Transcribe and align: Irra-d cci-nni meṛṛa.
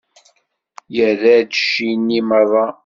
Irra-d 1.05 1.49
cci-nni 1.55 2.21
meṛṛa. 2.29 2.65